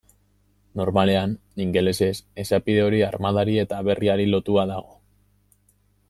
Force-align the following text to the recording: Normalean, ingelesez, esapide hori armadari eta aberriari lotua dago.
Normalean, 0.79 1.35
ingelesez, 1.65 2.13
esapide 2.43 2.81
hori 2.85 3.01
armadari 3.09 3.59
eta 3.65 3.81
aberriari 3.83 4.25
lotua 4.35 4.65
dago. 4.75 4.97